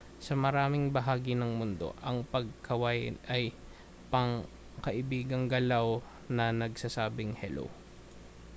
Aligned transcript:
sa 0.25 0.33
maraming 0.43 0.87
bahagi 0.97 1.33
ng 1.37 1.51
mundo 1.59 1.87
ang 2.07 2.17
pagkaway 2.33 2.99
ay 3.35 3.43
pangkaibigang 4.11 5.45
galaw 5.53 5.87
na 6.35 6.45
nagsasabing 6.61 7.31
hello 7.41 7.67